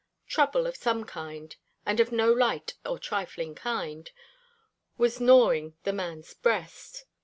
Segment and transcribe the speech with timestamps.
[0.25, 1.55] Trouble of some kind
[1.85, 4.09] and of no light or trifling kind
[4.97, 7.05] was gnawing the man's breast.